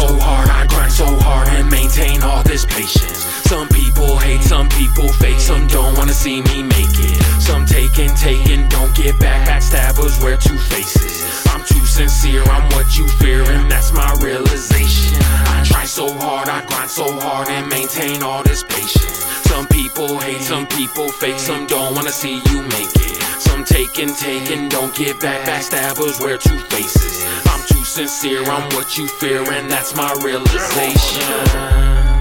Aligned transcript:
so 0.00 0.18
hard, 0.18 0.48
I 0.48 0.66
grind 0.66 0.92
so 0.92 1.06
hard 1.20 1.48
and 1.48 1.68
maintain 1.70 2.22
all 2.22 2.42
this 2.42 2.64
patience. 2.64 3.18
Some 3.52 3.68
people 3.68 4.16
hate, 4.16 4.42
some 4.42 4.68
people 4.68 5.08
fake, 5.20 5.40
some 5.40 5.66
don't 5.66 5.94
wanna 5.96 6.14
see 6.14 6.40
me 6.42 6.62
make 6.62 6.96
it. 7.08 7.16
Some 7.40 7.66
taking, 7.66 8.14
taking, 8.14 8.68
don't 8.68 8.94
get 8.96 9.18
back. 9.18 9.46
Backstabbers 9.48 10.22
wear 10.22 10.36
two 10.36 10.56
faces. 10.56 11.12
I'm 11.48 11.62
too 11.64 11.84
sincere, 11.84 12.42
I'm 12.44 12.66
what 12.74 12.96
you 12.96 13.06
fear, 13.20 13.42
and 13.42 13.70
that's 13.70 13.92
my 13.92 14.10
realization. 14.20 15.18
I 15.54 15.62
try 15.66 15.84
so 15.84 16.06
hard, 16.14 16.48
I 16.48 16.64
grind 16.64 16.90
so 16.90 17.06
hard 17.20 17.48
and 17.48 17.68
maintain 17.68 18.22
all 18.22 18.42
this 18.42 18.62
patience. 18.62 19.18
Some 19.50 19.66
people 19.66 20.18
hate, 20.18 20.40
some 20.40 20.66
people 20.66 21.08
fake, 21.12 21.38
some 21.38 21.66
don't 21.66 21.94
wanna 21.94 22.12
see 22.12 22.36
you 22.50 22.62
make 22.76 22.94
it. 23.06 23.16
Some 23.38 23.64
taking, 23.64 24.14
taking, 24.14 24.68
don't 24.68 24.94
get 24.94 25.20
back. 25.20 25.46
Backstabbers 25.46 26.22
wear 26.22 26.38
two 26.38 26.58
faces. 26.70 27.49
Sincere, 27.90 28.44
I'm 28.44 28.68
what 28.76 28.96
you 28.96 29.08
fear, 29.08 29.42
and 29.50 29.68
that's 29.68 29.96
my 29.96 30.14
realization. 30.22 31.26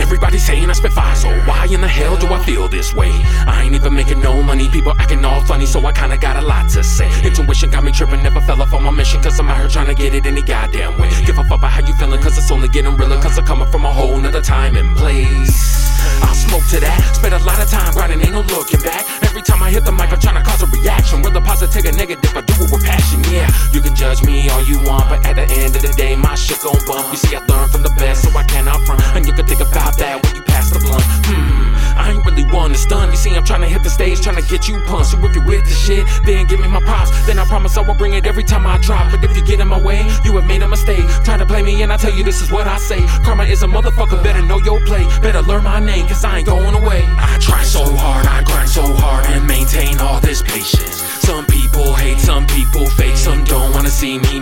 Everybody 0.00 0.38
saying 0.38 0.70
I 0.70 0.72
spit 0.72 0.94
fire, 0.94 1.14
so 1.14 1.28
why 1.40 1.66
in 1.70 1.82
the 1.82 1.88
hell 1.88 2.16
do 2.16 2.26
I 2.28 2.42
feel 2.42 2.68
this 2.68 2.94
way? 2.94 3.10
I 3.46 3.64
ain't 3.64 3.74
even 3.74 3.92
making 3.92 4.22
no 4.22 4.42
money, 4.42 4.70
people 4.70 4.94
acting 4.98 5.22
all 5.26 5.42
funny, 5.42 5.66
so 5.66 5.84
I 5.84 5.92
kinda 5.92 6.16
got 6.16 6.38
a 6.38 6.40
lot 6.40 6.70
to 6.70 6.82
say. 6.82 7.10
Intuition 7.22 7.68
got 7.68 7.84
me 7.84 7.92
tripping, 7.92 8.22
never 8.22 8.40
fell 8.40 8.62
off 8.62 8.72
on 8.72 8.82
my 8.82 8.90
mission, 8.90 9.22
cause 9.22 9.38
I'm 9.38 9.50
out 9.50 9.58
here 9.58 9.68
trying 9.68 9.88
to 9.88 9.94
get 9.94 10.14
it 10.14 10.24
any 10.24 10.40
goddamn 10.40 10.96
way. 10.98 11.10
Give 11.26 11.36
a 11.36 11.44
fuck 11.44 11.58
about 11.58 11.72
how 11.72 11.86
you 11.86 11.92
feeling, 11.94 12.22
cause 12.22 12.38
it's 12.38 12.50
only 12.50 12.68
getting 12.68 12.96
realer, 12.96 13.20
cause 13.20 13.36
I'm 13.36 13.44
coming 13.44 13.70
from 13.70 13.84
a 13.84 13.92
whole 13.92 14.16
nother 14.16 14.40
time 14.40 14.74
and 14.74 14.96
place. 14.96 15.84
I'll 16.22 16.34
smoke 16.34 16.64
to 16.70 16.80
that, 16.80 17.14
spend 17.14 17.34
a 17.34 17.38
lot 17.44 17.60
of 17.60 17.68
time 17.68 17.92
grinding, 17.92 18.22
ain't 18.22 18.32
no 18.32 18.40
looking 18.56 18.80
back. 18.80 19.04
Every 19.22 19.42
time 19.42 19.62
I 19.62 19.70
hit 19.70 19.84
the 19.84 19.92
mic, 19.92 20.10
I'm 20.12 20.18
trying 20.18 20.42
to 20.42 20.48
cause 20.48 20.62
a 20.62 20.66
reaction, 20.66 21.20
whether 21.20 21.40
positive 21.40 21.84
or 21.84 21.92
negative, 21.92 22.34
I 22.34 22.40
do 22.40 22.54
it 22.54 22.72
with 22.72 22.84
passion, 22.84 23.22
yeah. 23.30 23.50
You 23.72 23.82
can 23.82 23.94
judge 23.94 24.24
me 24.24 24.37
you 24.68 24.78
want, 24.84 25.08
but 25.08 25.24
at 25.24 25.34
the 25.36 25.48
end 25.48 25.74
of 25.74 25.82
the 25.82 25.92
day, 25.96 26.14
my 26.14 26.34
shit 26.34 26.60
gon' 26.60 26.76
bump. 26.86 27.10
You 27.10 27.16
see, 27.16 27.34
I 27.34 27.40
learned 27.48 27.72
from 27.72 27.82
the 27.82 27.94
best, 27.96 28.22
so 28.22 28.36
I 28.36 28.44
cannot 28.44 28.84
front, 28.84 29.00
and 29.16 29.26
you 29.26 29.32
can 29.32 29.46
think 29.46 29.60
about 29.60 29.96
that 29.96 30.22
when 30.22 30.36
you 30.36 30.42
pass 30.42 30.70
the 30.70 30.78
blunt. 30.78 31.02
Hmm, 31.24 31.98
I 31.98 32.12
ain't 32.12 32.24
really 32.24 32.44
one 32.52 32.70
to 32.70 32.78
stun. 32.78 33.10
You 33.10 33.16
see, 33.16 33.34
I'm 33.34 33.44
trying 33.44 33.62
to 33.62 33.68
hit 33.68 33.82
the 33.82 33.90
stage, 33.90 34.20
trying 34.20 34.36
to 34.36 34.46
get 34.46 34.68
you 34.68 34.80
punched. 34.82 35.10
So 35.10 35.18
if 35.24 35.34
you're 35.34 35.44
with 35.44 35.64
the 35.64 35.72
shit, 35.72 36.06
then 36.24 36.46
give 36.46 36.60
me 36.60 36.68
my 36.68 36.82
props. 36.82 37.10
Then 37.26 37.38
I 37.38 37.44
promise 37.46 37.76
I 37.76 37.82
will 37.82 37.94
bring 37.94 38.14
it 38.14 38.26
every 38.26 38.44
time 38.44 38.66
I 38.66 38.78
drop. 38.78 39.10
But 39.10 39.24
if 39.24 39.36
you 39.36 39.44
get 39.44 39.60
in 39.60 39.68
my 39.68 39.80
way, 39.80 40.04
you 40.24 40.36
have 40.36 40.46
made 40.46 40.62
a 40.62 40.68
mistake. 40.68 41.04
Try 41.24 41.38
to 41.38 41.46
play 41.46 41.62
me, 41.62 41.82
and 41.82 41.92
I 41.92 41.96
tell 41.96 42.12
you 42.12 42.22
this 42.22 42.42
is 42.42 42.52
what 42.52 42.66
I 42.66 42.78
say. 42.78 43.00
Karma 43.24 43.44
is 43.44 43.62
a 43.62 43.66
motherfucker, 43.66 44.22
better 44.22 44.42
know 44.42 44.58
your 44.58 44.84
play. 44.84 45.04
Better 45.20 45.42
learn 45.42 45.64
my 45.64 45.80
name, 45.80 46.06
cause 46.06 46.24
I 46.24 46.38
ain't 46.38 46.46
going 46.46 46.74
away. 46.74 47.04
I 47.16 47.38
try 47.40 47.62
so 47.62 47.84
hard, 47.96 48.26
I 48.26 48.42
grind 48.44 48.68
so 48.68 48.84
hard, 48.84 49.26
and 49.26 49.46
maintain 49.46 49.98
all 49.98 50.20
this 50.20 50.42
patience. 50.42 50.96
Some 51.28 51.46
people 51.46 51.94
hate, 51.94 52.18
some 52.18 52.46
people 52.46 52.86
fake, 52.86 53.16
some 53.16 53.44
don't 53.44 53.72
wanna 53.72 53.90
see 53.90 54.18
me 54.18 54.40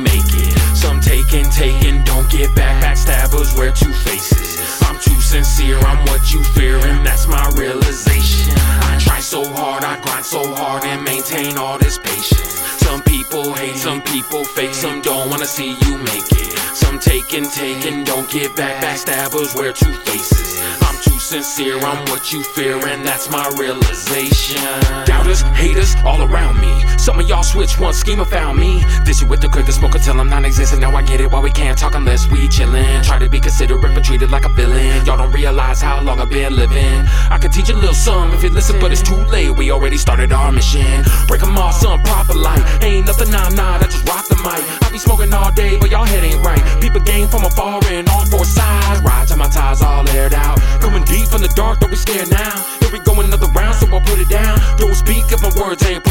wear 3.56 3.72
two 3.72 3.92
faces. 3.92 4.58
I'm 4.82 4.98
too 4.98 5.20
sincere, 5.20 5.78
I'm 5.78 6.04
what 6.06 6.32
you 6.32 6.42
fear, 6.42 6.78
and 6.78 7.04
that's 7.04 7.26
my 7.26 7.48
realization. 7.56 8.54
I 8.56 8.98
try 9.00 9.20
so 9.20 9.44
hard, 9.54 9.84
I 9.84 10.00
grind 10.00 10.24
so 10.24 10.54
hard, 10.54 10.84
and 10.84 11.02
maintain 11.04 11.58
all 11.58 11.78
this 11.78 11.98
patience. 11.98 12.60
Some 12.86 13.02
people 13.02 13.52
hate, 13.54 13.76
some 13.76 14.02
people 14.02 14.44
fake, 14.44 14.74
some 14.74 15.00
don't 15.00 15.28
wanna 15.30 15.46
see 15.46 15.76
you 15.84 15.98
make 15.98 16.30
it. 16.32 16.58
Some 16.74 16.98
taking, 16.98 17.48
taking, 17.50 18.04
don't 18.04 18.28
get 18.30 18.54
back. 18.56 18.82
Backstabbers 18.82 19.54
wear 19.56 19.72
two 19.72 19.92
faces. 20.08 20.60
I'm 20.82 20.96
too 21.02 21.18
sincere, 21.18 21.78
I'm 21.78 22.04
what 22.10 22.32
you 22.32 22.42
fear, 22.42 22.76
and 22.86 23.04
that's 23.04 23.30
my 23.30 23.48
realization. 23.58 24.62
Doubters, 25.04 25.42
haters, 25.60 25.94
all 26.04 26.22
around 26.22 26.60
me. 26.60 26.65
Some 27.06 27.20
of 27.20 27.28
y'all 27.28 27.44
switch 27.44 27.78
one 27.78 27.94
schema 27.94 28.24
found 28.24 28.58
me. 28.58 28.82
This 29.04 29.20
you 29.20 29.28
with 29.28 29.40
the 29.40 29.46
quick, 29.46 29.64
the 29.64 29.70
smoke 29.70 29.94
until 29.94 30.18
I'm 30.18 30.28
non 30.28 30.44
existent. 30.44 30.80
Now 30.80 30.90
I 30.96 31.02
get 31.02 31.20
it, 31.20 31.30
why 31.30 31.38
we 31.38 31.52
can't 31.52 31.78
talk 31.78 31.94
unless 31.94 32.28
we 32.28 32.48
chillin'. 32.48 33.04
Try 33.04 33.20
to 33.20 33.28
be 33.28 33.38
considerate, 33.38 33.94
but 33.94 34.02
treated 34.02 34.32
like 34.32 34.44
a 34.44 34.48
villain. 34.48 35.06
Y'all 35.06 35.16
don't 35.16 35.30
realize 35.30 35.80
how 35.80 36.02
long 36.02 36.18
I've 36.18 36.28
been 36.28 36.56
living. 36.56 37.06
I 37.30 37.38
could 37.40 37.52
teach 37.52 37.68
a 37.68 37.74
little 37.74 37.94
something 37.94 38.36
if 38.36 38.42
you 38.42 38.50
listen, 38.50 38.80
but 38.80 38.90
it's 38.90 39.02
too 39.02 39.22
late. 39.30 39.56
We 39.56 39.70
already 39.70 39.98
started 39.98 40.32
our 40.32 40.50
mission. 40.50 41.04
Break 41.28 41.44
'em 41.44 41.56
all, 41.56 41.70
some 41.70 42.02
proper 42.02 42.34
light. 42.34 42.64
Ain't 42.82 43.06
nothing 43.06 43.32
I'm 43.32 43.54
not, 43.54 43.84
I 43.84 43.86
just 43.86 44.02
rock 44.08 44.26
the 44.26 44.34
mic. 44.42 44.64
I 44.82 44.90
be 44.90 44.98
smoking 44.98 45.32
all 45.32 45.52
day, 45.52 45.78
but 45.78 45.92
y'all 45.92 46.06
head 46.06 46.24
ain't 46.24 46.44
right. 46.44 46.62
People 46.80 47.02
game 47.02 47.28
from 47.28 47.44
afar 47.44 47.78
and 47.86 48.08
on 48.08 48.26
four 48.26 48.44
sides. 48.44 49.00
Ride 49.02 49.28
till 49.28 49.36
my 49.36 49.48
ties 49.48 49.80
all 49.80 50.02
aired 50.10 50.34
out. 50.34 50.58
Coming 50.80 51.04
deep 51.04 51.28
from 51.28 51.42
the 51.42 51.52
dark, 51.54 51.78
don't 51.78 51.90
be 51.90 51.96
scared 51.96 52.32
now. 52.32 52.54
Here 52.80 52.90
we 52.90 52.98
go 52.98 53.14
another 53.20 53.46
round, 53.54 53.76
so 53.76 53.86
I'll 53.94 54.00
put 54.00 54.18
it 54.18 54.28
down. 54.28 54.58
Don't 54.76 54.96
speak 54.96 55.30
if 55.30 55.40
my 55.40 55.52
words 55.54 55.86
ain't 55.86 56.02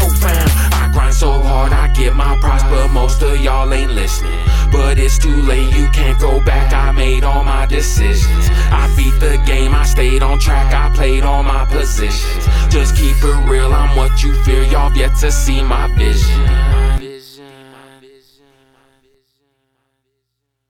I 1.72 1.88
get 1.88 2.14
my 2.14 2.36
props, 2.40 2.62
but 2.64 2.88
most 2.88 3.22
of 3.22 3.40
y'all 3.40 3.72
ain't 3.72 3.92
listening. 3.92 4.38
But 4.70 4.98
it's 4.98 5.18
too 5.18 5.36
late, 5.42 5.74
you 5.74 5.88
can't 5.90 6.18
go 6.20 6.42
back. 6.44 6.72
I 6.72 6.92
made 6.92 7.24
all 7.24 7.44
my 7.44 7.66
decisions. 7.66 8.48
I 8.70 8.92
beat 8.96 9.18
the 9.20 9.42
game, 9.46 9.74
I 9.74 9.84
stayed 9.84 10.22
on 10.22 10.38
track, 10.38 10.74
I 10.74 10.94
played 10.94 11.22
all 11.22 11.42
my 11.42 11.64
positions. 11.66 12.46
Just 12.68 12.96
keep 12.96 13.16
it 13.22 13.48
real, 13.48 13.72
I'm 13.72 13.96
what 13.96 14.22
you 14.22 14.34
fear. 14.44 14.64
Y'all 14.64 14.92
yet 14.96 15.14
to 15.16 15.30
see 15.30 15.62
my 15.62 15.86
vision. 15.88 16.85